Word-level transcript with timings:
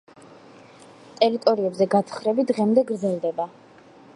ტერიტორიებზე 1.19 1.87
გათხრები 1.97 2.47
დღემდე 2.53 2.85
გრძელდება. 2.93 3.47